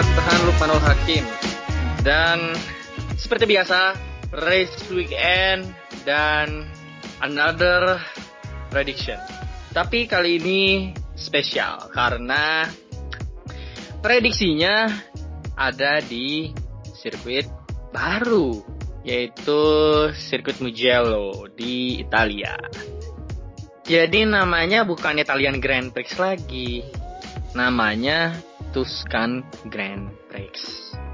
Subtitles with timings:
[0.00, 1.24] Fatahan Lukmanul Hakim
[2.00, 2.56] Dan
[3.20, 3.92] seperti biasa,
[4.32, 5.68] race weekend
[6.08, 6.64] dan
[7.20, 8.00] another
[8.72, 9.20] prediction
[9.76, 10.62] Tapi kali ini
[11.12, 12.64] spesial karena
[14.00, 14.88] prediksinya
[15.60, 16.48] ada di
[16.96, 17.44] sirkuit
[17.92, 19.62] baru yaitu
[20.16, 22.56] sirkuit Mugello di Italia.
[23.84, 26.84] Jadi namanya bukan Italian Grand Prix lagi.
[27.56, 28.36] Namanya
[28.70, 30.54] Tuscan Grand Prix.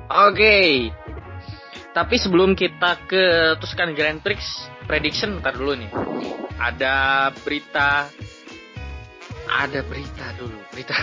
[0.09, 0.33] Oke.
[0.33, 0.69] Okay.
[1.96, 5.91] Tapi sebelum kita ke Tuscan Grand Prix prediction ntar dulu nih.
[6.60, 8.09] Ada berita
[9.46, 10.95] ada berita dulu, berita.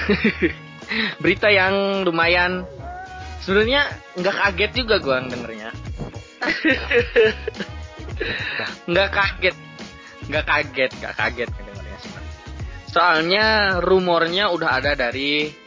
[1.23, 2.67] berita yang lumayan
[3.41, 3.87] sebenarnya
[4.19, 5.71] nggak kaget juga gua dengernya.
[8.89, 9.55] nggak kaget
[10.29, 11.97] nggak kaget nggak kaget kedengarnya
[12.87, 13.45] soalnya
[13.83, 15.62] rumornya udah ada dari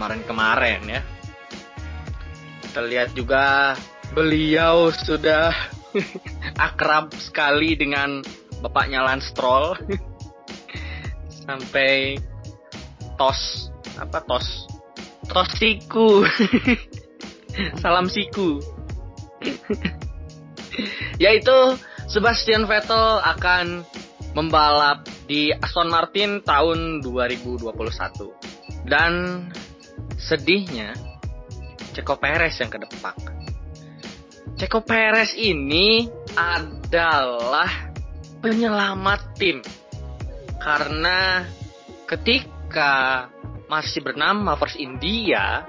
[0.00, 1.00] kemarin-kemarin ya.
[2.64, 3.76] Kita lihat juga
[4.16, 5.52] beliau sudah
[6.72, 8.24] akrab sekali dengan
[8.64, 9.76] bapaknya Lance Stroll.
[11.44, 12.16] Sampai
[13.20, 13.68] tos
[14.00, 14.64] apa tos?
[15.28, 16.24] Tos siku.
[17.84, 18.56] Salam siku.
[21.20, 21.76] Yaitu
[22.08, 23.84] Sebastian Vettel akan
[24.32, 27.68] membalap di Aston Martin tahun 2021.
[28.88, 29.44] Dan
[30.16, 30.96] sedihnya
[31.90, 33.18] Ceko Perez yang kedepak.
[34.54, 36.06] Ceko Perez ini
[36.38, 37.90] adalah
[38.38, 39.58] penyelamat tim.
[40.60, 41.44] Karena
[42.06, 43.26] ketika
[43.66, 45.64] masih bernama Force India,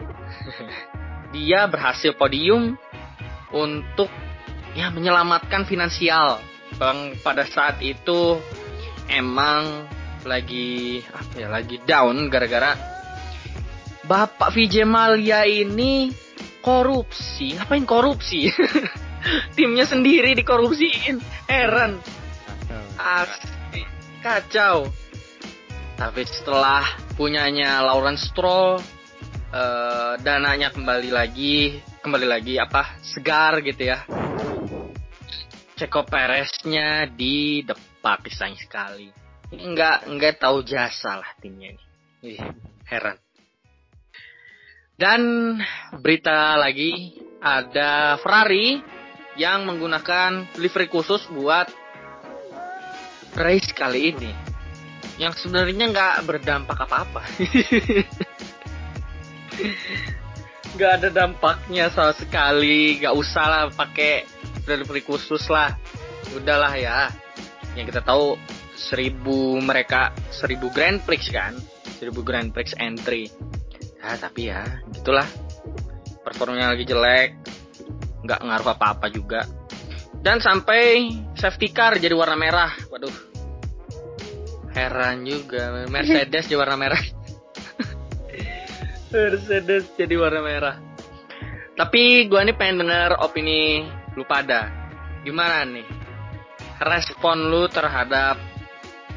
[1.35, 2.77] dia berhasil podium
[3.49, 4.11] untuk
[4.77, 6.43] ya menyelamatkan finansial.
[6.79, 8.39] Bang pada saat itu
[9.11, 9.89] emang
[10.23, 12.90] lagi apa ya lagi down gara-gara
[14.11, 16.11] Bapak Vijay Malia ini
[16.59, 17.55] korupsi.
[17.55, 18.51] Ngapain korupsi?
[19.55, 21.23] Timnya sendiri dikorupsiin.
[21.47, 21.95] Heran.
[22.99, 23.87] Asli.
[24.19, 24.91] Kacau.
[25.95, 26.83] Tapi setelah
[27.15, 28.83] punyanya Lawrence Stroll
[29.55, 34.03] uh, dananya kembali lagi kembali lagi apa segar gitu ya
[35.79, 39.07] Ceko Pereznya di depak sayang sekali.
[39.55, 41.71] Enggak enggak tahu jasa lah timnya
[42.19, 42.35] ini.
[42.91, 43.30] Heran.
[45.01, 45.57] Dan
[45.97, 48.77] berita lagi ada Ferrari
[49.33, 51.65] yang menggunakan livery khusus buat
[53.33, 54.29] race kali ini.
[55.17, 57.21] Yang sebenarnya nggak berdampak apa-apa.
[60.71, 63.01] Nggak ada dampaknya sama sekali.
[63.01, 64.23] Nggak usah lah pakai
[64.65, 65.73] delivery khusus lah
[66.37, 67.11] udahlah ya
[67.75, 68.39] yang kita tahu
[68.77, 71.57] seribu mereka seribu Grand Prix kan
[71.99, 73.27] seribu Grand Prix entry
[74.01, 75.29] ya tapi ya gitulah.
[76.21, 77.37] Performanya lagi jelek
[78.25, 79.45] nggak ngaruh apa-apa juga.
[80.21, 82.71] Dan sampai safety car jadi warna merah.
[82.93, 83.13] Waduh.
[84.71, 87.01] Heran juga Mercedes jadi warna merah.
[89.11, 90.75] Mercedes jadi warna merah.
[91.73, 94.69] Tapi gua nih pengen denger opini lu pada.
[95.25, 95.87] Gimana nih?
[96.81, 98.37] Respon lu terhadap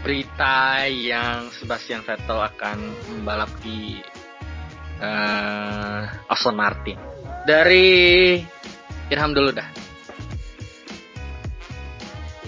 [0.04, 4.00] berita yang Sebastian Vettel akan membalap di
[5.00, 6.98] uh, Aston Martin.
[7.44, 8.40] Dari
[9.12, 9.68] Irham dulu dah.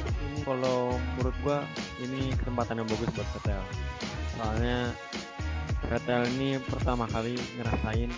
[0.01, 1.59] Ini kalau menurut gua
[2.01, 3.63] ini kesempatan yang bagus buat Vettel.
[4.37, 4.79] Soalnya
[5.87, 8.11] Vettel ini pertama kali ngerasain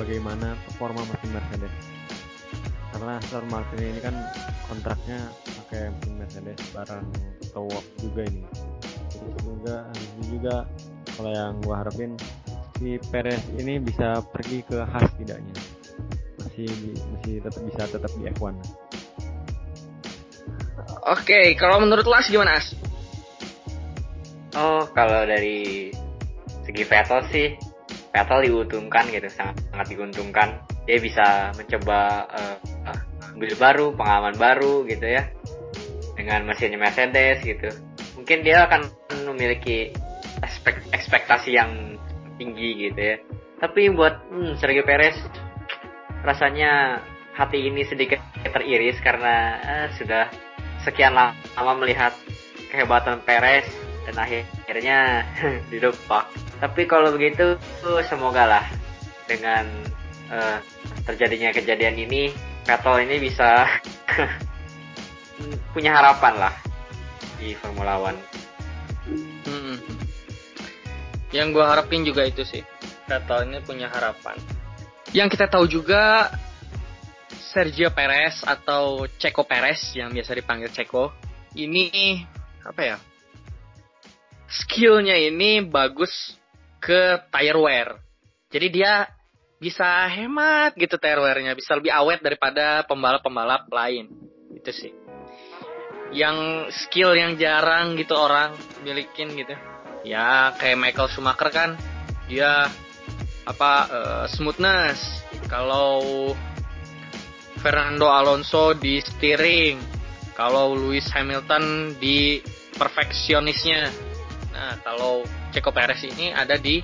[0.00, 1.74] bagaimana performa mesin Mercedes.
[2.92, 4.14] Karena Aston Martin ini kan
[4.68, 5.20] kontraknya
[5.62, 7.06] pakai mesin Mercedes barang
[7.52, 8.44] Towok juga ini.
[9.12, 9.76] Terus juga
[10.32, 10.56] juga
[11.12, 12.16] kalau yang gua harapin
[12.82, 15.54] si Perez ini bisa pergi ke khas tidaknya
[16.42, 16.66] masih
[17.14, 18.58] masih tetap bisa tetap di F1
[21.02, 22.78] Oke, kalau menurut Las gimana As?
[24.54, 25.90] Oh, kalau dari
[26.62, 27.48] segi Vettel sih,
[28.14, 30.62] Vettel diuntungkan gitu, sangat sangat diuntungkan.
[30.86, 32.56] Dia bisa mencoba uh,
[33.34, 35.26] mobil baru, pengalaman baru gitu ya.
[36.14, 37.66] Dengan mesinnya Mercedes gitu.
[38.14, 38.86] Mungkin dia akan
[39.26, 39.90] memiliki
[40.94, 41.91] ekspektasi yang
[42.36, 43.16] tinggi gitu ya.
[43.62, 45.14] Tapi buat hmm, Sergio Perez
[46.22, 47.02] rasanya
[47.34, 50.28] hati ini sedikit teriris karena eh, sudah
[50.82, 52.12] sekian lama melihat
[52.70, 53.66] kehebatan Perez
[54.08, 55.28] dan akhirnya
[55.70, 56.26] didepak.
[56.58, 57.58] Tapi kalau begitu
[58.06, 58.64] semoga lah
[59.26, 59.66] dengan
[60.30, 60.58] uh,
[61.06, 63.66] terjadinya kejadian ini Vettel ini bisa
[65.74, 66.54] punya harapan lah
[67.42, 68.18] di Formula One.
[71.32, 72.60] Yang gue harapin juga itu sih
[73.08, 74.36] Vettel ini punya harapan.
[75.12, 76.32] Yang kita tahu juga
[77.52, 81.12] Sergio Perez atau Checo Perez yang biasa dipanggil Checo
[81.56, 82.24] ini
[82.64, 82.96] apa ya?
[84.48, 86.36] Skillnya ini bagus
[86.80, 87.88] ke tire wear.
[88.52, 89.08] Jadi dia
[89.56, 94.12] bisa hemat gitu tire wear-nya, bisa lebih awet daripada pembalap-pembalap lain.
[94.52, 94.92] Itu sih.
[96.12, 98.52] Yang skill yang jarang gitu orang
[98.84, 99.71] milikin gitu.
[100.02, 101.70] Ya kayak Michael Schumacher kan
[102.26, 102.66] dia
[103.46, 105.22] apa uh, smoothness.
[105.46, 106.32] Kalau
[107.62, 109.78] Fernando Alonso di steering,
[110.34, 112.42] kalau Lewis Hamilton di
[112.74, 113.86] perfeksionisnya.
[114.52, 115.22] Nah, kalau
[115.54, 116.82] Checo Perez ini ada di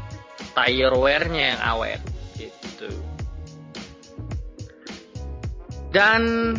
[0.54, 2.00] tire wear-nya yang awet
[2.38, 2.90] gitu.
[5.88, 6.54] Dan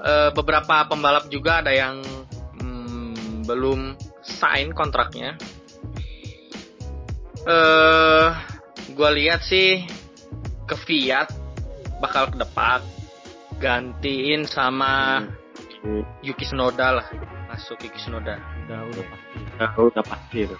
[0.00, 2.00] e, beberapa pembalap juga ada yang
[2.58, 3.94] mm, belum
[4.24, 5.36] sign kontraknya.
[7.46, 8.28] Eh,
[8.90, 9.86] gue lihat sih
[10.66, 11.30] ke Fiat
[12.02, 12.82] bakal ke depan
[13.62, 15.22] gantiin sama
[16.26, 17.06] Yuki Tsunoda lah
[17.46, 18.42] masuk Yuki Tsunoda.
[18.66, 19.38] Udah udah pasti.
[19.38, 20.56] udah, udah pasti itu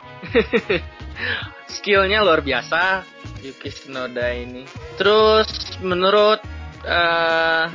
[1.75, 3.03] skillnya luar biasa
[3.43, 4.63] Yuki Tsunoda ini.
[4.95, 5.51] Terus
[5.83, 6.39] menurut
[6.87, 7.67] uh,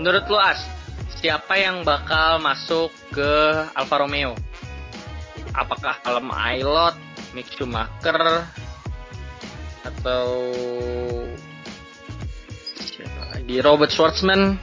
[0.00, 0.64] menurut lu As
[1.20, 3.32] siapa yang bakal masuk ke
[3.76, 4.32] Alfa Romeo?
[5.52, 7.05] Apakah Alem Ailot
[7.36, 8.48] Mick Schumacher
[9.84, 10.26] atau
[13.44, 14.56] di Robert Schwartzman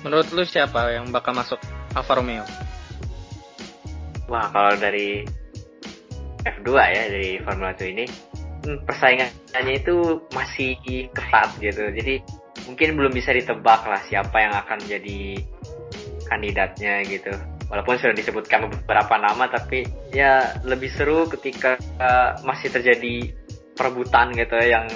[0.00, 1.60] menurut lu siapa yang bakal masuk
[1.92, 2.48] Alfa Romeo?
[4.24, 5.28] Wah kalau dari
[6.48, 8.08] F2 ya dari Formula 2 ini
[8.64, 10.80] hmm, persaingannya itu masih
[11.12, 11.92] ketat gitu.
[11.92, 12.24] Jadi
[12.64, 15.44] mungkin belum bisa ditebak lah siapa yang akan jadi
[16.24, 17.36] kandidatnya gitu
[17.74, 19.82] walaupun sudah disebutkan beberapa nama tapi
[20.14, 23.34] ya lebih seru ketika uh, masih terjadi
[23.74, 24.86] perebutan gitu yang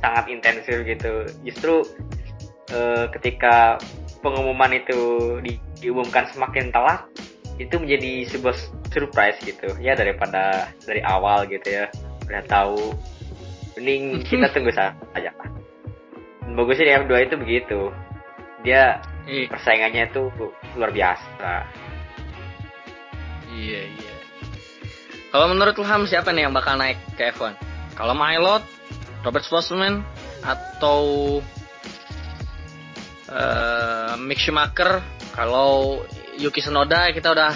[0.00, 1.28] sangat intensif gitu.
[1.44, 1.84] Justru
[2.72, 3.76] uh, ketika
[4.24, 7.04] pengumuman itu di, diumumkan semakin telat,
[7.56, 8.56] itu menjadi sebuah
[8.92, 11.84] surprise gitu ya daripada dari awal gitu ya
[12.28, 12.92] udah tahu
[13.76, 15.32] mending kita tunggu saja
[16.52, 17.80] bagusnya di F2 itu begitu
[18.64, 19.48] dia iya.
[19.48, 20.28] persaingannya itu
[20.76, 21.52] luar biasa
[23.56, 24.14] iya iya.
[25.32, 27.56] Kalau menurut Ilham siapa nih yang bakal naik ke F1
[27.96, 28.62] kalau Mylot
[29.24, 30.04] Robert Schwarzman
[30.44, 31.02] atau
[33.32, 35.00] uh, Mick Schumacher?
[35.34, 36.04] Kalau
[36.36, 37.52] Yuki Tsunoda kita udah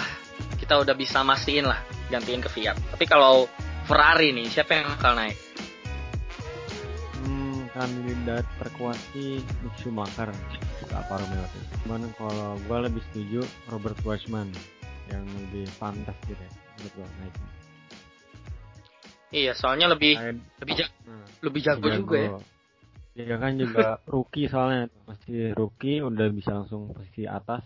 [0.57, 2.77] kita udah bisa mastiin lah gantiin ke Fiat.
[2.93, 3.47] Tapi kalau
[3.85, 5.37] Ferrari nih siapa yang bakal naik?
[7.21, 10.29] Hmm, kandidat terkuat sih Mick Schumacher.
[10.91, 11.45] Alfa Romeo?
[11.85, 14.51] Cuman kalau gue lebih setuju Robert Schwarzman
[15.11, 17.61] yang lebih pantas gitu ya menurut gue naiknya
[19.31, 20.43] Iya, soalnya lebih Kain.
[20.59, 21.25] lebih ja hmm.
[21.39, 22.31] lebih jago, jago juga ya.
[23.11, 27.63] Iya kan juga rookie soalnya masih rookie udah bisa langsung posisi atas.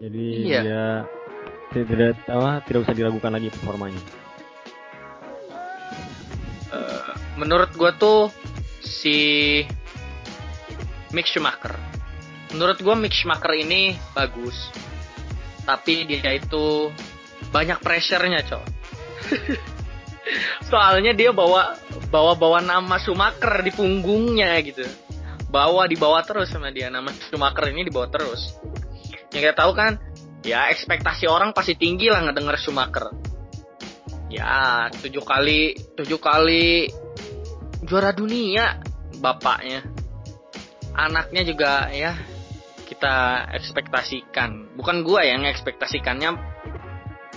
[0.00, 0.60] Jadi iya.
[0.64, 0.86] dia
[1.68, 4.00] tidak apa tidak usah diragukan lagi performanya.
[6.72, 8.32] Uh, menurut gua tuh
[8.80, 9.60] si
[11.12, 11.76] Mick Schumacher.
[12.56, 14.87] Menurut gua Mick Schumacher ini bagus.
[15.68, 16.88] Tapi dia itu
[17.52, 18.68] banyak pressure-nya, cowok
[20.68, 21.76] Soalnya dia bawa
[22.08, 24.84] bawa bawa nama Schumacher di punggungnya gitu.
[25.48, 28.56] Bawa dibawa terus sama dia nama Schumacher ini dibawa terus.
[29.32, 29.96] Yang kita tahu kan,
[30.44, 33.12] ya ekspektasi orang pasti tinggi lah ngedenger Schumacher.
[34.28, 36.92] Ya tujuh kali tujuh kali
[37.88, 38.84] juara dunia
[39.24, 39.88] bapaknya.
[40.92, 42.12] Anaknya juga ya
[42.98, 44.74] kita ekspektasikan.
[44.74, 46.34] Bukan gua yang ekspektasikannya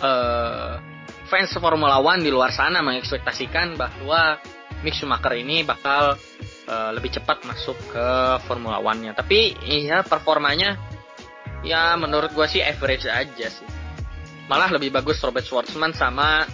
[0.01, 0.81] uh,
[1.29, 4.41] fans Formula One di luar sana mengekspektasikan bahwa
[4.81, 6.17] Mick Schumacher ini bakal
[6.65, 8.07] uh, lebih cepat masuk ke
[8.49, 9.13] Formula One-nya.
[9.13, 10.81] Tapi iya performanya
[11.61, 13.69] ya menurut gue sih average aja sih.
[14.49, 16.49] Malah lebih bagus Robert Schwartzman sama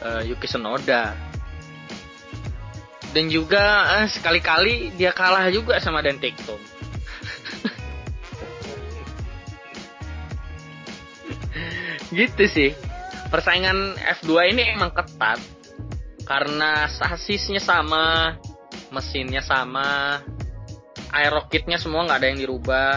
[0.00, 1.12] uh, Yuki Tsunoda.
[3.12, 6.56] Dan juga sekali-kali dia kalah juga sama Dan Tiktum.
[12.12, 12.70] gitu sih
[13.28, 15.40] persaingan F2 ini emang ketat
[16.28, 18.36] karena sasisnya sama,
[18.92, 20.20] mesinnya sama,
[21.08, 22.92] aerokitnya semua nggak ada yang dirubah.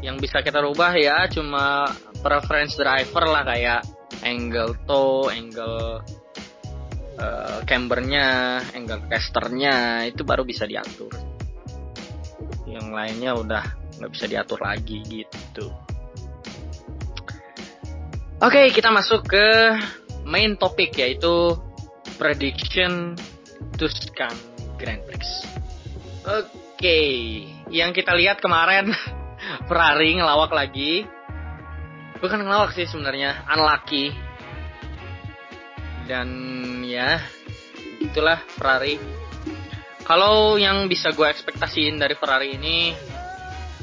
[0.00, 1.90] Yang bisa kita rubah ya cuma
[2.22, 3.82] preference driver lah kayak
[4.22, 6.00] angle toe, angle
[7.18, 11.10] uh, cambernya, angle casternya itu baru bisa diatur.
[12.70, 13.64] Yang lainnya udah
[13.98, 15.74] nggak bisa diatur lagi gitu.
[18.40, 19.46] Oke, okay, kita masuk ke
[20.24, 21.60] main topik yaitu
[22.16, 23.12] prediction
[23.76, 24.32] Tuscan
[24.80, 25.44] Grand Prix.
[26.24, 27.00] Oke,
[27.68, 28.96] yang kita lihat kemarin
[29.68, 31.04] Ferrari ngelawak lagi.
[32.16, 34.08] Bukan ngelawak sih sebenarnya, unlucky.
[36.08, 36.32] Dan
[36.80, 37.20] ya,
[38.00, 38.96] itulah Ferrari.
[40.00, 42.96] Kalau yang bisa gue ekspektasiin dari Ferrari ini,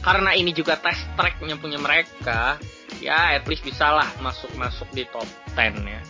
[0.01, 2.57] karena ini juga test tracknya punya mereka,
[3.01, 6.01] ya at least bisa lah masuk-masuk di top 10 ya.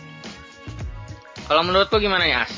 [1.48, 2.52] Kalau menurut lo gimana ya, As?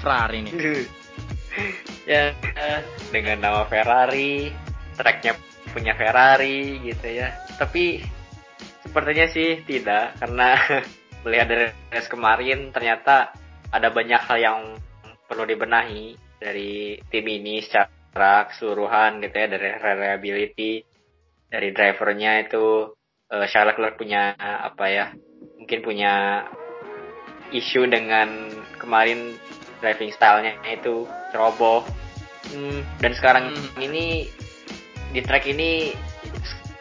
[0.00, 0.50] Ferrari ini.
[2.10, 2.30] ya
[3.10, 4.54] dengan nama Ferrari,
[4.94, 5.34] tracknya
[5.74, 7.34] punya Ferrari gitu ya.
[7.58, 8.02] Tapi
[8.86, 10.56] sepertinya sih tidak karena
[11.26, 13.34] melihat dari race kemarin ternyata
[13.70, 14.60] ada banyak hal yang
[15.30, 20.72] perlu dibenahi dari tim ini secara keseluruhan gitu ya dari reliability
[21.50, 22.94] dari drivernya itu
[23.34, 25.06] uh, Charles Leclerc punya apa ya
[25.58, 26.46] mungkin punya
[27.50, 29.34] isu dengan kemarin
[29.82, 31.04] driving stylenya itu
[31.34, 31.82] ceroboh
[32.54, 33.82] hmm, dan sekarang hmm.
[33.82, 34.30] ini
[35.10, 35.90] di track ini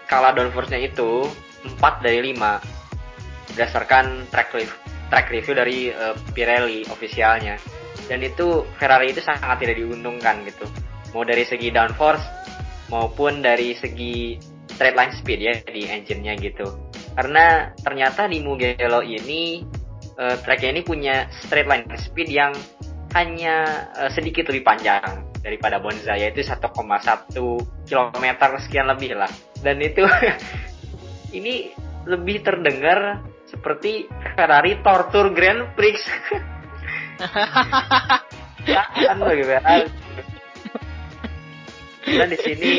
[0.06, 1.26] skala downforce-nya itu
[1.66, 4.78] 4 dari 5 berdasarkan track review,
[5.10, 7.58] track review dari uh, Pirelli ofisialnya
[8.06, 10.66] dan itu Ferrari itu sangat tidak diuntungkan gitu.
[11.14, 12.22] Mau dari segi downforce
[12.90, 14.38] maupun dari segi
[14.80, 16.72] straight line speed ya di engine-nya gitu.
[17.20, 19.60] Karena ternyata di Mugello ini
[20.16, 22.56] uh, tracknya ini punya straight line speed yang
[23.12, 26.64] hanya uh, sedikit lebih panjang daripada Monza yaitu 1,1
[27.92, 28.26] km
[28.64, 29.28] sekian lebih lah.
[29.60, 30.08] Dan itu
[31.38, 31.76] ini
[32.08, 33.20] lebih terdengar
[33.52, 34.08] seperti
[34.40, 36.00] Ferrari Tortur Grand Prix.
[38.80, 39.44] Kan bagi
[42.10, 42.74] Dan di sini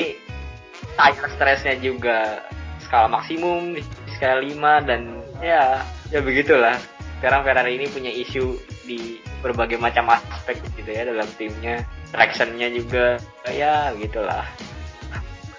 [1.00, 2.44] tire stressnya juga
[2.84, 5.80] skala maksimum di skala 5 dan ya
[6.12, 6.76] ya begitulah.
[7.20, 11.84] Sekarang Ferrari ini punya isu di berbagai macam aspek gitu ya dalam timnya.
[12.12, 13.16] Tractionnya juga
[13.48, 14.44] ya begitulah.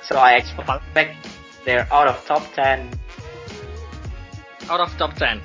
[0.06, 1.18] So I expect
[1.66, 2.86] they're out of top 10.
[4.70, 5.42] Out of top 10.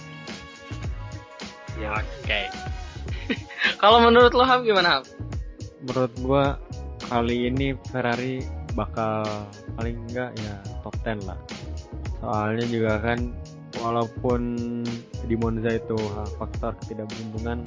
[1.77, 1.93] Ya.
[1.93, 2.05] Oke.
[2.25, 2.45] Okay.
[3.83, 5.03] Kalau menurut lo Ham gimana Ham?
[5.85, 6.45] Menurut gua
[7.07, 8.43] kali ini Ferrari
[8.77, 9.25] bakal
[9.75, 10.55] paling enggak ya
[10.85, 11.41] top 10 lah.
[12.21, 13.33] Soalnya juga kan
[13.81, 14.41] walaupun
[15.25, 15.97] di Monza itu
[16.37, 17.65] faktor ketidakberuntungan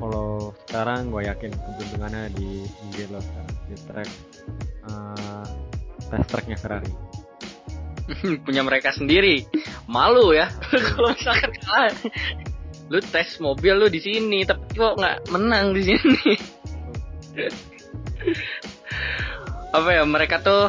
[0.00, 4.10] kalau sekarang gue yakin keberuntungannya di Mugello sekarang di track
[4.88, 5.46] uh,
[6.10, 6.92] test tracknya Ferrari.
[8.46, 9.46] Punya mereka sendiri.
[9.86, 10.50] Malu ya
[10.90, 11.94] kalau misalkan kalah.
[12.90, 16.34] Lu tes mobil lu di sini tapi kok nggak menang di sini
[19.70, 20.66] apa ya mereka tuh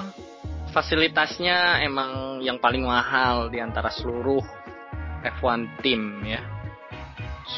[0.70, 4.41] fasilitasnya emang yang paling mahal di antara seluruh
[5.25, 6.41] F1 tim ya.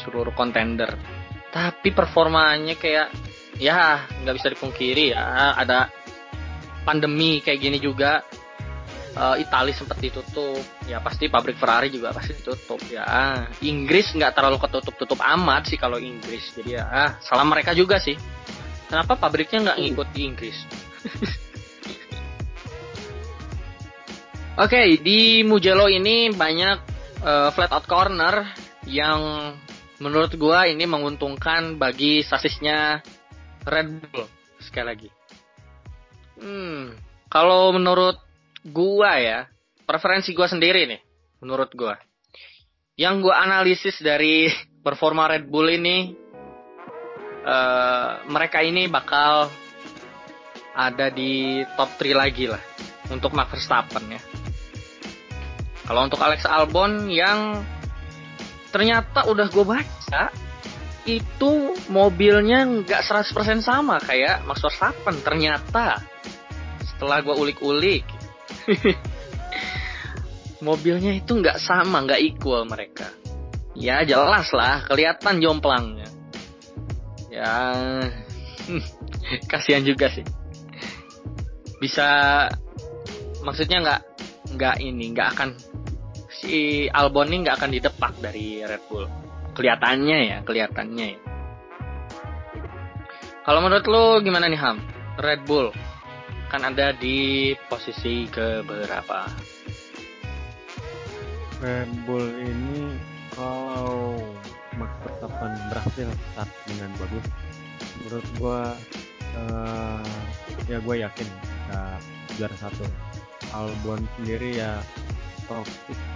[0.04, 0.96] Seluruh kontender
[1.54, 3.14] tapi performanya kayak
[3.62, 5.92] ya nggak bisa dipungkiri ya ada
[6.82, 8.24] pandemi kayak gini juga.
[9.14, 10.58] Uh, Itali sempat ditutup.
[10.90, 13.46] Ya pasti pabrik Ferrari juga pasti ditutup ya.
[13.62, 16.50] Inggris nggak terlalu ketutup-tutup amat sih kalau Inggris.
[16.58, 18.18] Jadi ya ah, salah mereka juga sih.
[18.90, 20.58] Kenapa pabriknya nggak ngikut di Inggris
[24.54, 26.78] Oke, okay, di Mugello ini banyak
[27.20, 28.46] uh, flat out corner
[28.88, 29.52] yang
[29.98, 33.02] menurut gua ini menguntungkan bagi sasisnya
[33.66, 34.24] Red Bull
[34.62, 35.08] sekali lagi.
[36.40, 36.96] Hmm,
[37.28, 38.16] kalau menurut
[38.64, 39.38] gua ya,
[39.84, 41.00] preferensi gua sendiri nih,
[41.44, 41.98] menurut gua.
[42.94, 44.48] Yang gua analisis dari
[44.86, 46.14] performa Red Bull ini,
[47.42, 49.50] uh, mereka ini bakal
[50.74, 52.60] ada di top 3 lagi lah
[53.10, 54.20] untuk Max Verstappen ya.
[55.84, 57.62] Kalau untuk Alex Albon yang
[58.74, 60.22] ternyata udah gue baca
[61.04, 61.52] itu
[61.92, 66.00] mobilnya nggak 100% sama kayak Max Verstappen ternyata
[66.82, 68.02] setelah gue ulik-ulik
[70.64, 73.12] mobilnya itu nggak sama, nggak equal mereka.
[73.76, 76.08] Ya jelas lah, kelihatan jomplangnya.
[77.28, 77.52] Ya,
[79.52, 80.24] kasihan juga sih.
[81.84, 82.08] Bisa,
[83.44, 84.00] maksudnya nggak
[84.56, 85.52] nggak ini, nggak akan
[86.32, 89.04] si Albon ini nggak akan didepak dari Red Bull.
[89.52, 91.20] Kelihatannya ya, kelihatannya ya.
[93.44, 94.80] Kalau menurut lo gimana nih Ham?
[95.20, 95.68] Red Bull
[96.48, 99.28] akan ada di posisi ke berapa?
[101.60, 102.96] Red Bull ini
[103.36, 104.16] kalau
[104.80, 107.26] Max Verstappen berhasil start dengan bagus,
[108.00, 108.72] menurut gua
[109.36, 110.08] uh,
[110.64, 111.28] ya gue yakin
[111.64, 111.96] bisa
[112.36, 112.84] juara satu.
[113.54, 114.82] Albon sendiri ya
[115.48, 115.64] top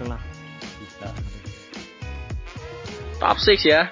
[0.04, 0.20] 6 lah
[0.82, 1.08] bisa.
[3.16, 3.82] Top 6 ya?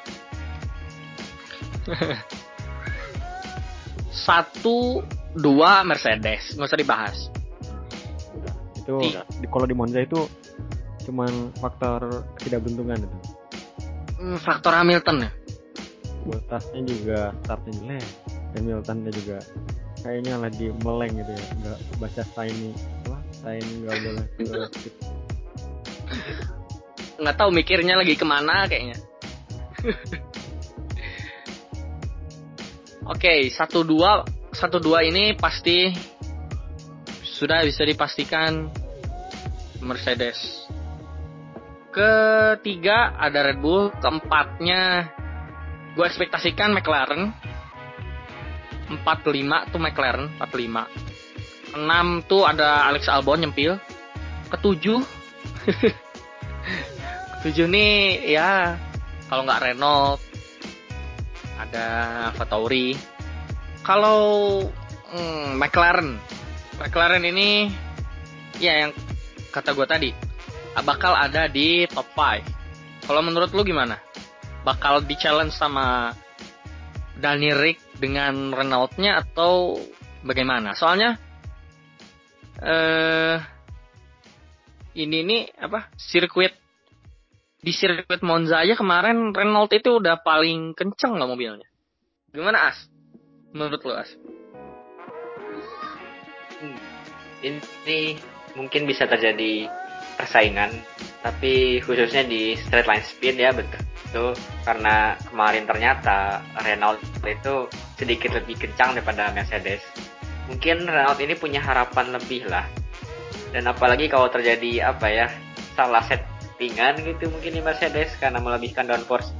[4.10, 5.06] Satu,
[5.38, 7.18] dua Mercedes, nggak usah dibahas.
[8.86, 10.30] itu di, kalau di Monza itu
[11.10, 13.18] cuman faktor ketidakberuntungan itu
[14.16, 15.30] Hmm, Faktor Hamilton ya.
[16.25, 18.06] Bottasnya juga startnya jelek
[18.56, 19.38] Hamiltonnya juga
[20.06, 22.70] kayaknya lagi meleng gitu ya nggak baca sign
[23.10, 24.26] apa sign nggak boleh.
[27.16, 29.00] Nggak tahu mikirnya lagi ke mana kayaknya.
[33.12, 34.20] Oke, satu dua
[34.52, 35.96] satu dua ini pasti
[37.25, 38.68] sudah bisa dipastikan
[39.80, 40.68] Mercedes.
[41.88, 45.08] Ketiga ada Red Bull, keempatnya
[45.96, 47.32] gue ekspektasikan McLaren.
[48.88, 51.76] 45 tuh McLaren, 45.
[51.76, 53.76] 6 tuh ada Alex Albon nyempil.
[54.47, 55.02] Ketujuh
[57.43, 58.78] Ketujuh nih ya
[59.26, 60.23] kalau nggak Renault
[61.59, 61.87] ada
[62.47, 62.95] Tauri.
[63.83, 64.62] Kalau
[65.14, 66.19] hmm, McLaren,
[66.78, 67.71] McLaren ini
[68.59, 68.93] ya yang
[69.55, 70.11] kata gue tadi
[70.83, 73.07] bakal ada di top 5.
[73.07, 73.97] Kalau menurut lu gimana?
[74.66, 76.11] Bakal di challenge sama
[77.16, 79.81] Dani Rick dengan Renault-nya atau
[80.23, 80.76] bagaimana?
[80.76, 81.17] Soalnya
[82.57, 83.37] eh
[84.97, 86.57] ini nih apa sirkuit
[87.61, 91.69] di sirkuit Monza aja kemarin Renault itu udah paling kenceng nggak mobilnya.
[92.33, 92.79] Gimana As?
[93.53, 94.11] Menurut lu As?
[97.45, 98.19] ini
[98.57, 99.69] mungkin bisa terjadi
[100.17, 100.73] persaingan
[101.21, 103.83] tapi khususnya di straight line speed ya betul
[104.16, 104.32] itu
[104.64, 107.68] karena kemarin ternyata Renault itu
[108.00, 109.85] sedikit lebih kencang daripada Mercedes.
[110.49, 112.64] Mungkin Renault ini punya harapan lebih lah.
[113.52, 115.26] Dan apalagi kalau terjadi apa ya
[115.76, 119.36] salah settingan gitu mungkin di Mercedes karena melebihkan downforce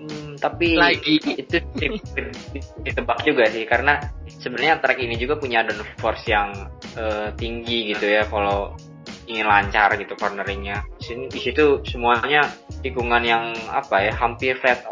[0.00, 1.20] Hmm, tapi Lagi.
[1.20, 4.00] itu di- di- ditebak juga sih karena
[4.32, 6.56] sebenarnya track ini juga punya downforce yang
[6.96, 8.72] eh, tinggi gitu ya kalau
[9.28, 10.88] ingin lancar gitu corneringnya.
[11.04, 12.48] Di situ semuanya
[12.80, 14.84] tikungan yang apa ya hampir flat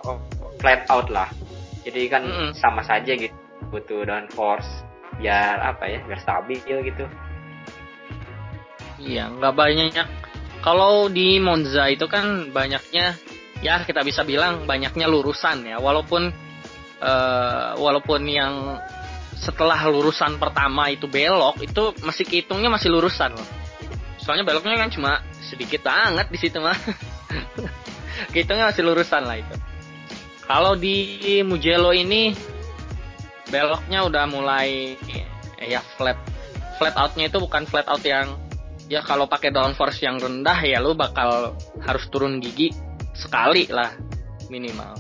[0.61, 1.29] flat out lah
[1.85, 2.51] jadi kan Mm-mm.
[2.57, 3.35] sama saja gitu
[3.69, 4.69] butuh downforce
[5.19, 7.05] biar apa ya biar stabil gitu
[8.99, 10.09] Iya, nggak banyak.
[10.59, 13.15] Kalau di Monza itu kan banyaknya,
[13.63, 15.79] ya kita bisa bilang banyaknya lurusan ya.
[15.79, 16.35] Walaupun
[16.99, 18.83] eh, walaupun yang
[19.39, 23.49] setelah lurusan pertama itu belok, itu masih kehitungnya masih lurusan loh.
[24.19, 26.75] Soalnya beloknya kan cuma sedikit banget di situ mah.
[28.35, 29.55] Kehitungnya masih lurusan lah itu.
[30.49, 32.33] Kalau di Mugello ini
[33.49, 35.27] beloknya udah mulai eh,
[35.69, 36.17] ya flat
[36.77, 38.37] flat outnya itu bukan flat out yang
[38.89, 42.73] ya kalau pakai downforce yang rendah ya lu bakal harus turun gigi
[43.13, 43.93] sekali lah
[44.49, 44.97] minimal.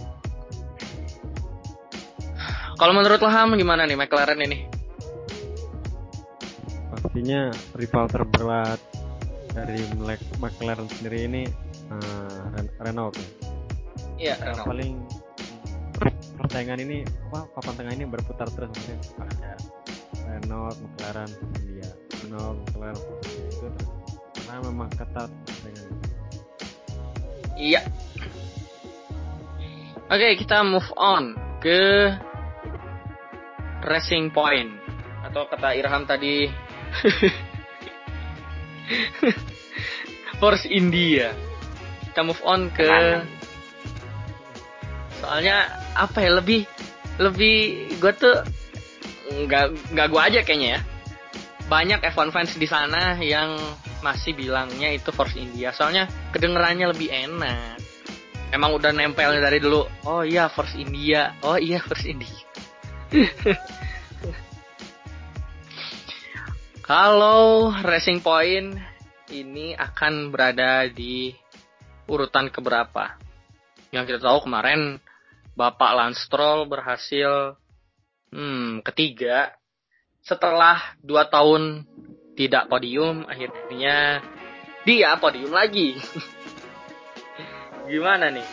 [2.79, 4.79] Kalau menurut lo Ham gimana nih McLaren ini?
[6.99, 8.81] pastinya rival terberat
[9.55, 9.81] dari
[10.39, 11.43] McLaren sendiri ini
[11.93, 13.29] eh, Ren- Renault ya.
[14.19, 14.93] Iya, Yang paling
[16.39, 19.53] persaingan ini apa papan tengah ini berputar terus maksudnya ada
[20.29, 21.31] Renault, McLaren,
[21.63, 21.89] India,
[22.23, 23.89] Renault, McLaren, itu terus
[24.39, 25.89] karena memang ketat persaingan.
[27.59, 27.81] Iya.
[30.09, 32.15] Oke, kita move on ke
[33.85, 34.73] Racing Point
[35.27, 36.49] atau kata Irham tadi
[40.41, 41.35] Force India.
[42.11, 42.89] Kita move on ke
[45.19, 45.67] soalnya
[45.99, 46.63] apa ya lebih
[47.19, 48.37] lebih gue tuh
[49.29, 50.81] nggak nggak gue aja kayaknya ya.
[51.69, 53.61] Banyak F1 fans di sana yang
[54.01, 55.69] masih bilangnya itu Force India.
[55.77, 57.77] Soalnya kedengerannya lebih enak.
[58.49, 61.37] Emang udah nempelnya dari dulu oh iya Force India.
[61.45, 62.33] Oh iya Force India.
[66.89, 68.97] Kalau Racing Point.
[69.29, 71.37] Ini akan berada di
[72.09, 73.15] urutan keberapa?
[73.93, 74.99] Yang kita tahu kemarin
[75.55, 77.55] Bapak Lance Stroll berhasil
[78.33, 79.53] hmm, ketiga.
[80.25, 81.85] Setelah dua tahun
[82.35, 84.25] tidak podium akhirnya
[84.83, 85.97] dia podium lagi.
[87.93, 88.49] Gimana nih?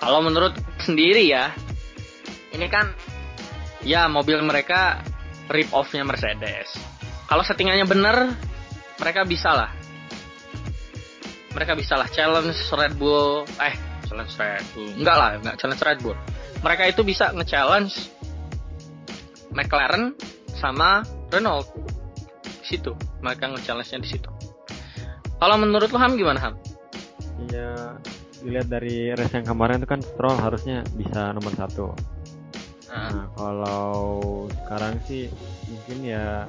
[0.00, 1.52] Kalau menurut sendiri ya
[2.50, 2.90] ini kan
[3.86, 5.02] ya mobil mereka
[5.50, 6.70] rip offnya Mercedes.
[7.30, 8.16] Kalau settingannya bener
[8.98, 9.79] mereka bisa lah
[11.54, 13.46] mereka bisa lah challenge Red Bull.
[13.58, 13.74] Eh
[14.06, 14.90] challenge Red Bull.
[14.98, 16.18] Enggak lah enggak challenge Red Bull.
[16.60, 17.94] Mereka itu bisa nge-challenge
[19.56, 20.12] McLaren
[20.60, 21.66] sama Renault.
[22.44, 22.92] Di situ
[23.24, 24.30] mereka nge-challenge-nya di situ.
[25.40, 26.54] Kalau menurut lo Ham gimana Ham?
[27.48, 27.96] Iya
[28.40, 31.92] dilihat dari race yang kemarin itu kan Stroll harusnya bisa nomor satu.
[32.90, 33.94] Ah, Nah, kalau
[34.50, 35.30] sekarang sih
[35.70, 36.48] mungkin ya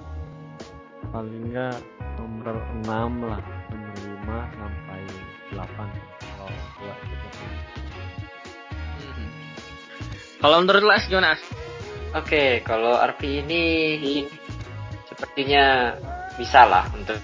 [1.14, 1.78] paling enggak
[2.18, 4.91] nomor 6 lah, nomor 5 sampai
[5.62, 5.70] 8
[6.38, 6.50] kalau
[6.82, 7.62] gua seperti itu.
[10.42, 11.42] Kalau menurut lu As gimana As?
[12.18, 13.64] Oke, kalau RP ini
[15.06, 15.96] sepertinya
[16.36, 17.22] bisa lah untuk,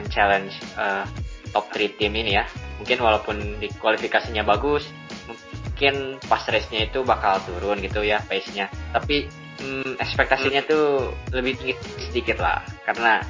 [0.00, 1.04] men-challenge eh,
[1.52, 2.48] top 3 tim ini ya.
[2.80, 4.88] Mungkin walaupun di kualifikasinya bagus,
[5.28, 8.72] mungkin pas race-nya itu bakal turun gitu ya pace-nya.
[8.96, 9.28] Tapi
[9.60, 11.74] hmm, ekspektasinya tuh lebih tinggi
[12.08, 13.20] sedikit lah, karena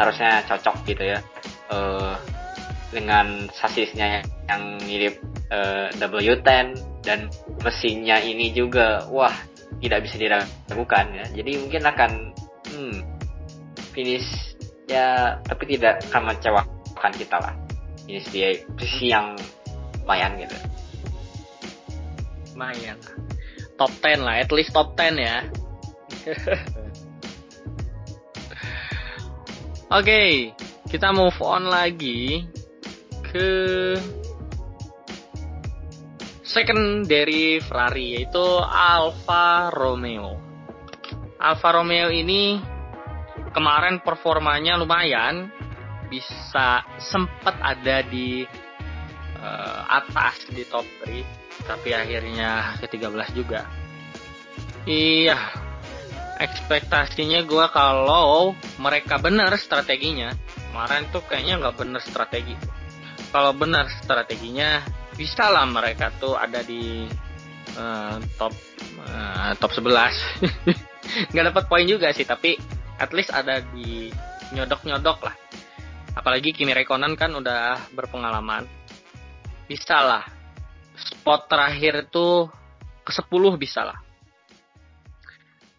[0.00, 1.20] harusnya cocok gitu ya.
[1.68, 2.14] Eh,
[2.92, 5.16] dengan sasisnya yang mirip
[5.48, 7.32] eh, W10 dan
[7.64, 9.32] mesinnya ini juga wah
[9.80, 11.24] tidak bisa diragukan ya.
[11.32, 12.36] Jadi mungkin akan
[12.68, 13.00] hmm,
[13.96, 14.54] finish
[14.86, 17.56] ya tapi tidak akan mengecewakan kita lah.
[18.04, 19.34] Finish di posisi yang
[20.04, 20.56] lumayan gitu.
[22.52, 23.00] Lumayan.
[23.80, 25.48] Top 10 lah, at least top 10 ya.
[29.92, 30.52] Oke,
[30.88, 32.44] kita move on lagi
[33.32, 33.50] ke
[36.44, 40.36] secondary Ferrari yaitu Alfa Romeo.
[41.40, 42.60] Alfa Romeo ini
[43.56, 45.48] kemarin performanya lumayan,
[46.12, 48.44] bisa sempat ada di
[49.40, 53.64] eh, atas di top 3, tapi akhirnya ke-13 juga.
[54.84, 55.38] Iya,
[56.36, 60.36] ekspektasinya gua kalau mereka benar strateginya,
[60.68, 62.81] kemarin tuh kayaknya nggak bener strategi.
[63.32, 64.84] Kalau benar strateginya,
[65.16, 67.08] bisa lah mereka tuh ada di
[67.72, 68.52] eh, top
[69.08, 69.88] eh, top 11.
[71.32, 72.60] nggak dapat poin juga sih, tapi
[73.00, 74.12] at least ada di
[74.52, 75.34] nyodok-nyodok lah.
[76.12, 78.68] Apalagi Kimi Rekonan kan udah berpengalaman.
[79.64, 80.24] Bisa lah.
[80.92, 82.52] Spot terakhir tuh
[83.00, 83.96] ke 10 bisa lah.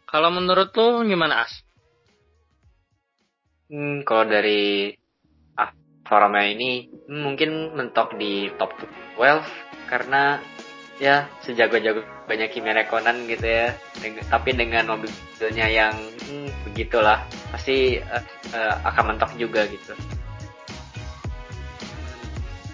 [0.10, 1.54] Kalau menurut lu gimana As?
[3.70, 4.94] Hmm, kalau dari
[6.04, 8.76] Alfa Romeo ini mungkin mentok di top
[9.16, 9.39] 12
[9.88, 10.44] karena
[11.00, 13.72] ya sejago-jago banyak Kimi Rekonan gitu ya.
[14.04, 15.96] Deng- tapi dengan mobilnya yang
[16.28, 17.24] hmm, begitulah
[17.56, 19.96] pasti eh, eh, akan mentok juga gitu.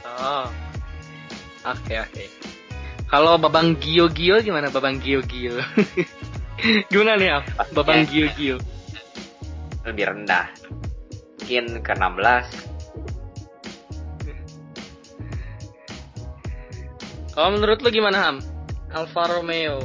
[0.10, 0.50] Oh.
[1.70, 2.26] Oke oke.
[3.14, 5.62] Kalau Babang Gio Gio gimana Babang Gio Gio?
[6.90, 7.42] gimana nih Al?
[7.78, 8.58] Babang Gio Gio.
[9.86, 10.50] Lebih rendah.
[11.38, 12.69] Mungkin ke 16
[17.40, 18.44] Kalau menurut lu gimana Ham?
[18.92, 19.80] Alfa Romeo.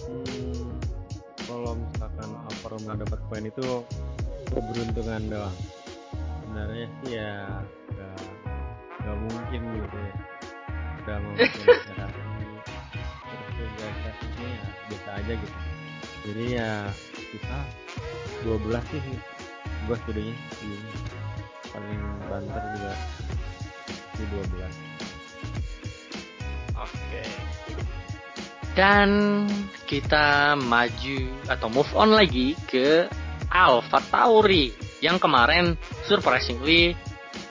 [0.00, 0.80] Hmm,
[1.44, 3.84] kalau misalkan Alfa Romeo dapat poin itu
[4.48, 5.56] keberuntungan doang.
[6.40, 7.60] Sebenarnya sih ya
[7.92, 8.20] nggak
[9.04, 10.12] nggak mungkin gitu ya.
[11.36, 12.48] Bikin Ferrari
[13.52, 15.58] terus kasusnya ya biasa aja gitu.
[16.24, 16.70] Jadi ya
[17.12, 17.58] kita
[18.40, 19.04] 12 sih
[19.84, 20.32] gua studinya
[20.64, 20.78] ini
[21.76, 22.92] paling banter juga
[24.16, 24.95] di 12.
[28.76, 29.08] Dan
[29.88, 33.08] kita maju atau move on lagi ke
[33.48, 34.68] Alfa Tauri
[35.00, 36.92] yang kemarin surprisingly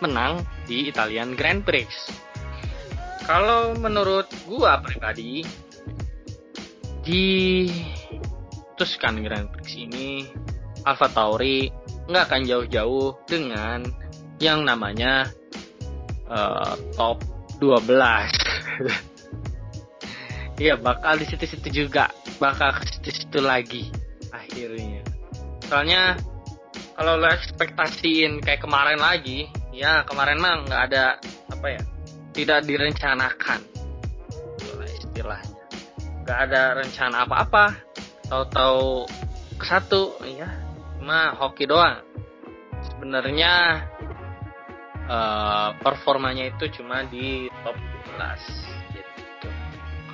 [0.06, 1.90] menang di Italian Grand Prix.
[3.26, 5.42] Kalau menurut gua pribadi
[7.02, 7.66] di
[8.78, 10.30] Tuscan Grand Prix ini
[10.86, 11.66] Alfa Tauri
[12.06, 13.82] nggak akan jauh-jauh dengan
[14.38, 15.26] yang namanya
[16.30, 17.24] eh, top
[17.58, 17.90] 12.
[20.56, 22.08] Iya bakal di situ-situ juga,
[22.40, 23.92] bakal ke situ-situ lagi
[24.32, 25.04] akhirnya.
[25.68, 26.16] Soalnya
[26.96, 31.20] kalau lo ekspektasiin kayak kemarin lagi, ya kemarin mah nggak ada
[31.52, 31.82] apa ya,
[32.32, 33.60] tidak direncanakan,
[34.64, 35.64] Itulah istilahnya.
[36.24, 37.66] Nggak ada rencana apa-apa,
[38.32, 39.12] tahu-tahu
[39.60, 40.48] ke satu, ya,
[40.96, 42.00] cuma hoki doang.
[42.96, 43.84] Sebenarnya
[45.04, 47.76] eh, performanya itu cuma di top
[48.16, 48.75] 12 gitu.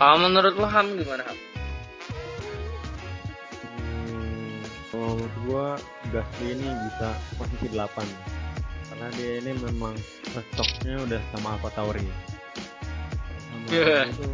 [0.01, 1.37] Kalau menurut lo Ham gimana Ham?
[3.61, 4.57] Hmm,
[4.89, 5.65] kalau menurut gua
[6.09, 7.85] Gasly ini bisa posisi 8
[8.89, 9.93] karena dia ini memang
[10.33, 14.09] cocoknya udah sama Alfa Tauri sama Yeah.
[14.09, 14.25] itu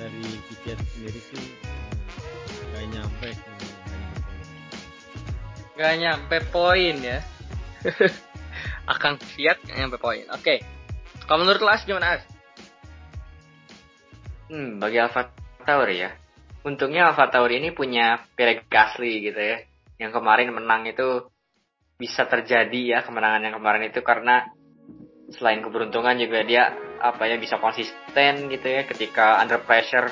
[0.00, 4.56] dari Kvyat sendiri sih eh, nggak nyampe sih nggak nyampe poin.
[5.78, 7.18] Gak nyampe poin ya.
[8.96, 10.26] Akan Fiat gak nyampe poin.
[10.34, 10.77] Oke.
[11.28, 12.24] Kalau menurut lo As gimana As?
[14.48, 15.28] Hmm, bagi Alfa
[15.60, 16.16] Tauri ya.
[16.64, 19.60] Untungnya Alfa Tauri ini punya Pierre Gasly gitu ya.
[20.00, 21.28] Yang kemarin menang itu
[22.00, 24.48] bisa terjadi ya kemenangan yang kemarin itu karena
[25.34, 30.06] selain keberuntungan juga dia apa ya bisa konsisten gitu ya ketika under pressure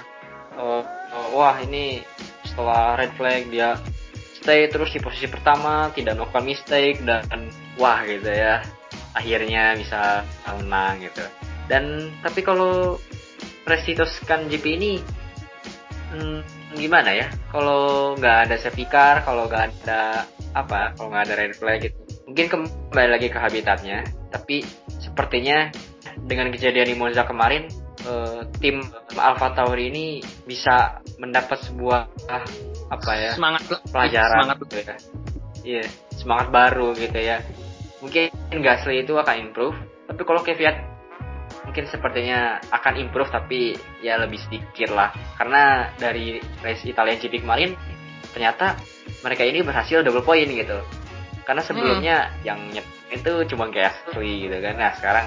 [0.59, 2.02] uh, uh, wah ini
[2.42, 3.79] setelah red flag dia
[4.42, 7.22] stay terus di posisi pertama tidak melakukan mistake dan
[7.79, 8.66] wah gitu ya
[9.16, 10.20] akhirnya bisa
[10.61, 11.24] menang gitu.
[11.66, 13.00] Dan tapi kalau
[13.64, 14.92] resitoskan GP ini
[16.12, 16.40] hmm,
[16.76, 17.26] gimana ya?
[17.48, 21.96] Kalau nggak ada car kalau nggak ada apa kalau nggak ada red flag gitu.
[22.29, 24.62] Mungkin kembali lagi ke habitatnya tapi
[25.00, 25.72] sepertinya
[26.29, 27.70] dengan kejadian di Monza kemarin
[28.05, 28.85] uh, tim
[29.16, 30.07] Alpha Tauri ini
[30.44, 32.00] bisa mendapat sebuah
[32.92, 34.57] apa ya semangat pelajaran semangat.
[34.62, 34.96] gitu ya.
[35.66, 37.42] Iya semangat baru gitu ya
[38.07, 38.31] mungkin
[38.62, 40.97] Gasly itu akan improve tapi kalau Kvyat
[41.66, 45.11] mungkin sepertinya akan improve tapi ya lebih sedikit lah.
[45.35, 47.75] Karena dari race Italia GP kemarin
[48.31, 48.79] ternyata
[49.27, 50.79] mereka ini berhasil double point gitu.
[51.42, 52.47] Karena sebelumnya hmm.
[52.47, 52.61] yang
[53.11, 54.75] itu cuma Gasly gitu kan.
[54.79, 55.27] Nah sekarang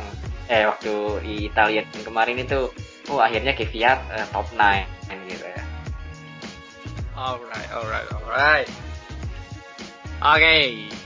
[0.49, 2.71] eh waktu di Italia kemarin itu
[3.11, 5.63] oh akhirnya Kvyat uh, top 9 gitu ya.
[7.19, 8.69] Alright alright alright.
[10.19, 10.39] Oke.
[10.39, 10.98] okay.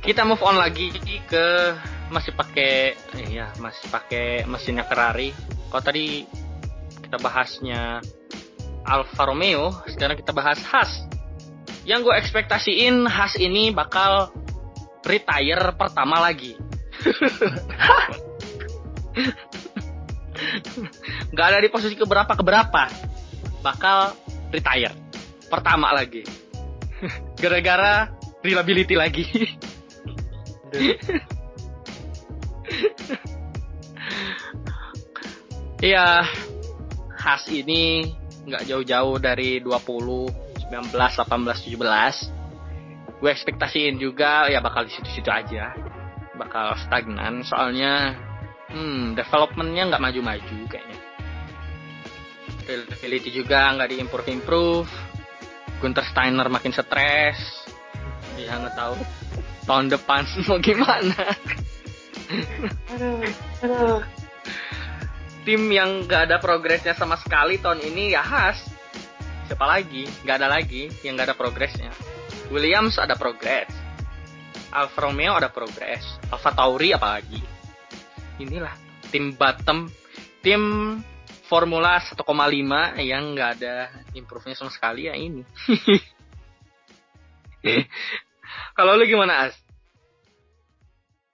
[0.00, 0.88] Kita move on lagi
[1.28, 1.76] ke
[2.10, 2.96] masih pakai
[3.28, 5.36] ya masih pakai mesinnya Ferrari.
[5.70, 6.24] Kalau tadi
[7.04, 8.00] kita bahasnya
[8.82, 11.04] Alfa Romeo sekarang kita bahas Haas.
[11.84, 14.32] Yang gue ekspektasiin Haas ini bakal
[15.04, 16.56] retire pertama lagi.
[21.36, 22.88] Gak ada di posisi keberapa keberapa
[23.60, 24.16] bakal
[24.48, 24.96] retire.
[25.52, 26.24] Pertama lagi.
[27.40, 28.08] Gara-gara
[28.40, 29.28] reliability lagi
[35.80, 36.28] Iya,
[37.16, 38.04] khas ini
[38.44, 41.24] nggak jauh-jauh dari 20, 19, 18,
[41.72, 43.16] 17.
[43.16, 45.72] Gue ekspektasiin juga ya bakal di situ-situ aja.
[46.36, 48.12] Bakal stagnan soalnya
[48.68, 51.00] hmm developmentnya nggak maju-maju kayaknya.
[52.68, 54.90] Reliability juga nggak diimprove improve
[55.80, 57.40] Gunter Steiner makin stres.
[58.36, 59.00] Ya nggak tahu
[59.70, 60.26] tahun depan.
[60.50, 61.22] Mau gimana?
[65.46, 68.58] Tim yang nggak ada progresnya sama sekali tahun ini ya khas.
[69.46, 70.10] Siapa lagi?
[70.26, 71.94] Nggak ada lagi yang nggak ada progresnya.
[72.50, 73.70] Williams ada progres.
[74.74, 76.02] Alfa Romeo ada progres.
[76.34, 77.38] Alfa Tauri apalagi.
[78.42, 78.74] Inilah
[79.14, 79.86] tim bottom.
[80.42, 80.62] Tim
[81.50, 82.22] Formula 1,5
[83.02, 85.42] yang nggak ada improve-nya sama sekali ya ini
[88.74, 89.54] kalau lu gimana As?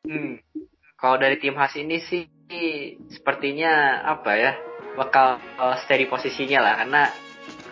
[0.06, 0.38] Hmm.
[0.96, 2.24] Kalau dari tim khas ini sih
[3.12, 4.52] sepertinya apa ya
[4.96, 5.42] bakal
[5.84, 6.74] steady posisinya lah.
[6.80, 7.02] Karena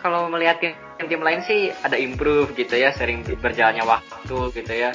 [0.05, 0.61] kalau melihat
[1.00, 4.90] tim-tim lain sih ada improve gitu ya sering berjalannya waktu gitu ya.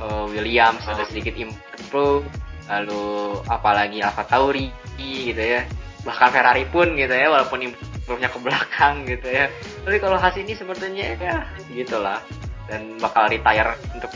[0.00, 2.26] Uh, Williams ada sedikit improve
[2.66, 5.68] lalu apalagi Alfa Tauri gitu ya.
[6.06, 9.52] Bahkan Ferrari pun gitu ya walaupun improve-nya ke belakang gitu ya.
[9.84, 12.24] Tapi kalau Haas ini sepertinya ya gitulah
[12.70, 14.12] dan bakal retire untuk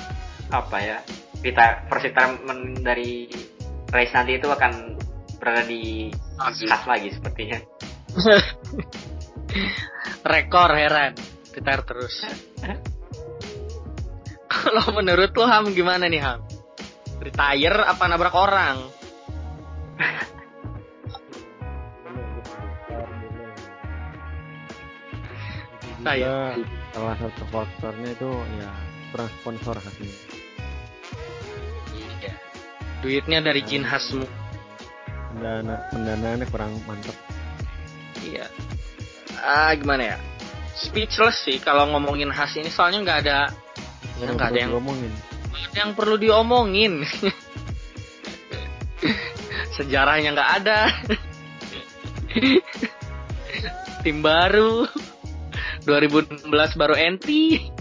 [0.48, 0.98] apa ya
[1.44, 3.28] retire first retirement dari
[3.92, 4.96] race nanti itu akan
[5.38, 7.58] berada di Haas lagi sepertinya
[10.32, 11.12] rekor heran
[11.54, 12.14] retire terus
[14.48, 16.40] Kalau menurut lo Ham gimana nih Ham?
[17.20, 18.76] Retire apa nabrak orang?
[26.02, 26.54] Saya
[26.94, 28.70] salah satu faktornya itu ya
[29.10, 30.14] kurang sponsor khasnya.
[31.94, 32.32] Iya.
[33.02, 34.26] Duitnya dari jin nah, khasmu.
[35.34, 37.16] Pendana pendanaannya kurang mantap.
[38.22, 38.46] Iya.
[39.42, 40.18] Ah gimana ya?
[40.78, 43.40] Speechless sih kalau ngomongin khas ini soalnya nggak ada
[44.18, 45.12] Ya, nggak ada yang ngomongin.
[45.78, 47.06] Yang perlu diomongin.
[49.78, 50.78] Sejarahnya nggak ada.
[54.02, 54.90] Tim baru.
[55.88, 57.72] 2016 baru entry.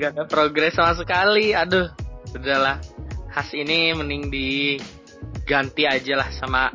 [0.00, 1.52] Gak ada progres sama sekali.
[1.52, 1.92] Aduh,
[2.32, 2.80] udahlah.
[3.28, 6.72] Khas ini mending diganti aja lah sama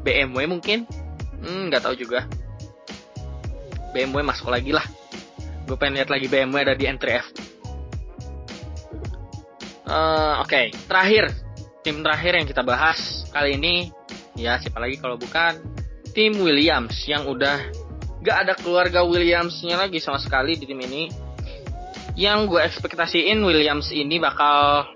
[0.00, 0.88] BMW mungkin.
[1.44, 2.24] Hmm, nggak tahu juga.
[3.92, 4.84] BMW masuk lagi lah
[5.68, 7.28] gue pengen lihat lagi BMW ada di entry F
[9.84, 10.72] uh, oke okay.
[10.88, 11.28] terakhir
[11.84, 13.92] tim terakhir yang kita bahas kali ini
[14.32, 15.60] ya siapa lagi kalau bukan
[16.16, 17.60] tim Williams yang udah
[18.22, 21.10] gak ada keluarga Williamsnya lagi sama sekali di tim ini.
[22.18, 24.90] Yang gue ekspektasiin Williams ini bakal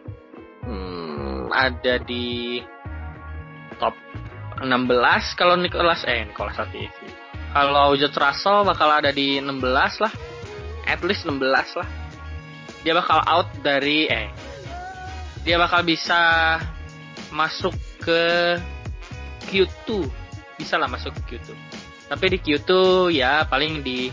[0.67, 2.59] hmm, ada di
[3.79, 3.95] top
[4.59, 7.09] 16 kalau Nicholas eh Nicholas Latifi.
[7.53, 10.13] Kalau George Russell bakal ada di 16 lah.
[10.89, 11.39] At least 16
[11.79, 11.89] lah.
[12.83, 14.31] Dia bakal out dari eh
[15.43, 16.59] dia bakal bisa
[17.35, 18.55] masuk ke
[19.51, 20.07] Q2
[20.55, 21.82] bisa lah masuk ke Q2
[22.12, 22.70] tapi di Q2
[23.16, 24.12] ya paling di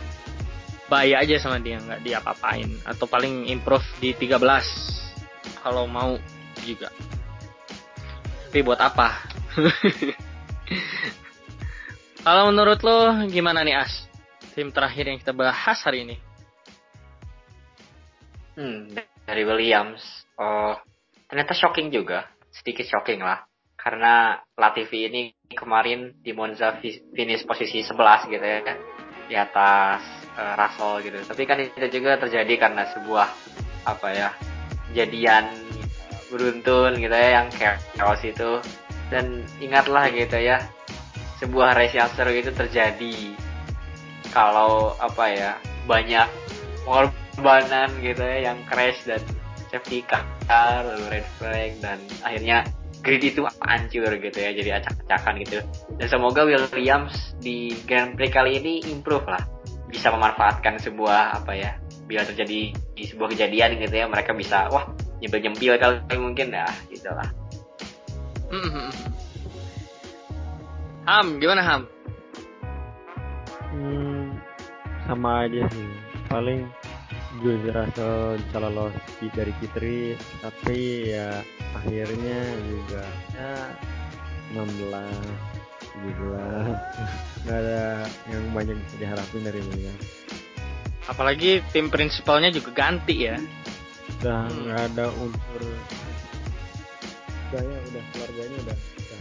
[0.90, 4.42] aja sama dia nggak diapa-apain atau paling improve di 13
[5.62, 6.18] kalau mau
[6.66, 6.90] juga
[8.50, 9.22] tapi buat apa
[12.26, 14.10] kalau menurut lo gimana nih As
[14.58, 16.18] tim terakhir yang kita bahas hari ini
[18.60, 18.92] Hmm,
[19.24, 20.04] dari Williams.
[20.36, 20.76] Oh,
[21.32, 22.28] ternyata shocking juga.
[22.52, 23.48] Sedikit shocking lah.
[23.80, 28.62] Karena Latifi ini kemarin di Monza fi- finish posisi 11 gitu ya.
[29.30, 30.02] Di atas
[30.38, 31.18] uh, Russell gitu.
[31.26, 33.28] Tapi kan itu juga terjadi karena sebuah
[33.88, 34.30] apa ya
[34.92, 35.50] kejadian
[36.30, 37.48] beruntun gitu ya yang
[37.98, 38.62] chaos itu
[39.10, 40.62] dan ingatlah gitu ya
[41.42, 43.34] sebuah race yang seru itu terjadi
[44.30, 45.52] kalau apa ya
[45.90, 46.30] banyak
[46.86, 49.22] pengorbanan gitu ya yang crash dan
[49.74, 50.26] safety car
[50.86, 52.66] lalu red flag dan akhirnya
[53.00, 55.60] grid itu hancur gitu ya jadi acak-acakan gitu
[55.96, 59.44] dan semoga Williams di Grand Prix kali ini improve lah
[59.90, 61.72] bisa memanfaatkan sebuah apa ya
[62.06, 64.86] bila terjadi di sebuah kejadian gitu ya mereka bisa wah
[65.20, 67.30] nyempil-nyempil kali mungkin ya gitulah.
[71.10, 71.82] Ham gimana Ham
[73.70, 74.34] Hmm,
[75.06, 75.90] sama aja sih.
[76.26, 76.66] Paling
[77.38, 78.96] George Russell bisa lolos
[79.38, 79.78] dari Q3
[80.42, 80.78] tapi
[81.14, 81.46] ya
[81.78, 83.04] akhirnya juga
[83.38, 83.54] ya
[84.58, 84.58] 16
[86.00, 87.82] 17 nggak ada
[88.34, 90.06] yang banyak bisa diharapin dari Williams
[91.06, 93.38] apalagi tim prinsipalnya juga ganti ya
[94.20, 94.66] udah Hmm.
[94.66, 95.62] nggak ada unsur
[97.50, 99.20] udah ya udah keluarganya udah udah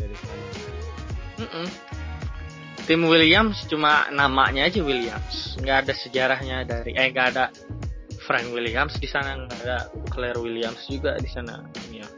[0.00, 0.46] dari sana
[1.34, 1.66] Mm-mm.
[2.84, 5.56] Tim Williams cuma namanya aja Williams.
[5.60, 7.48] Nggak ada sejarahnya dari eh nggak ada
[8.24, 11.60] Frank Williams di sana nggak ada Claire Williams juga di sana.
[11.92, 12.08] Ya.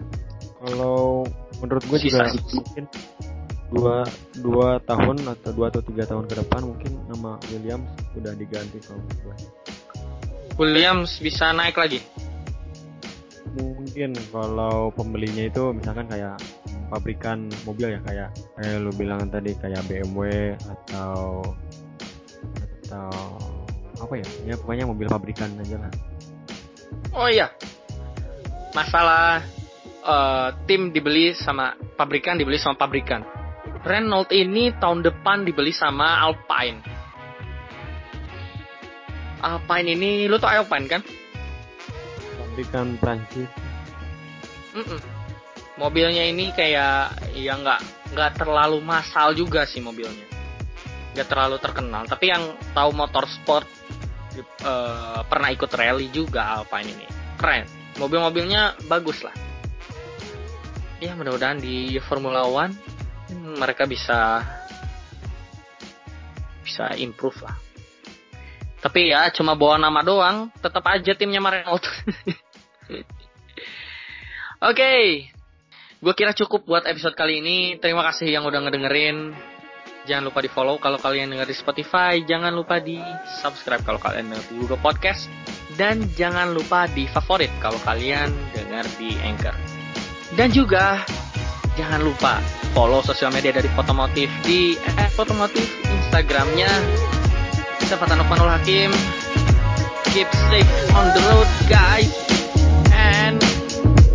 [0.57, 1.29] kalau
[1.61, 2.85] menurut gue juga mungkin
[3.70, 3.96] dua
[4.40, 9.05] dua tahun atau dua atau tiga tahun ke depan mungkin nama Williams udah diganti kalau
[9.05, 9.37] menurut gue
[10.57, 12.00] Williams bisa naik lagi?
[13.52, 16.40] Mungkin kalau pembelinya itu misalkan kayak
[16.87, 21.42] pabrikan mobil ya kayak kayak lu bilang tadi kayak BMW atau
[22.87, 23.11] atau
[23.96, 24.27] apa ya?
[24.46, 25.92] Ya pokoknya mobil pabrikan aja lah.
[27.16, 27.51] Oh iya.
[28.77, 29.42] Masalah
[30.05, 33.25] eh, tim dibeli sama pabrikan dibeli sama pabrikan.
[33.87, 36.83] Renault ini tahun depan dibeli sama Alpine.
[39.42, 41.03] Alpine ini lu tau Alpine kan?
[42.35, 43.51] Pabrikan Prancis.
[44.75, 45.15] Mm-mm.
[45.77, 47.81] Mobilnya ini kayak ya nggak
[48.17, 50.25] nggak terlalu massal juga sih mobilnya,
[51.12, 52.09] nggak terlalu terkenal.
[52.09, 53.69] Tapi yang tahu motorsport
[54.41, 57.69] eh, pernah ikut rally juga Alpine ini, keren.
[57.97, 59.33] Mobil-mobilnya bagus lah.
[61.01, 62.73] Ya mudah-mudahan di Formula One
[63.29, 64.41] hmm, mereka bisa
[66.65, 67.57] bisa improve lah.
[68.81, 71.85] Tapi ya cuma bawa nama doang, tetap aja timnya Renault.
[74.69, 75.29] Oke,
[75.96, 77.59] gue kira cukup buat episode kali ini.
[77.80, 79.32] Terima kasih yang udah ngedengerin.
[80.06, 82.22] Jangan lupa di follow kalau kalian denger di Spotify.
[82.22, 83.00] Jangan lupa di
[83.42, 85.26] subscribe kalau kalian denger di Google Podcast.
[85.74, 89.56] Dan jangan lupa di favorit kalau kalian denger di Anchor.
[90.38, 91.02] Dan juga
[91.74, 92.38] jangan lupa
[92.70, 94.78] follow sosial media dari Fotomotif di
[95.16, 96.70] @fotomotif Instagramnya.
[97.82, 98.90] Saya Fatan Nukmanul Hakim.
[100.14, 102.11] Keep safe on the road guys.
[102.94, 103.38] And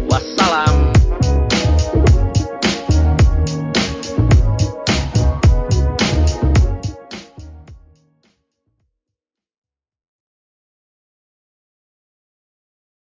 [0.08, 0.51] wassalam.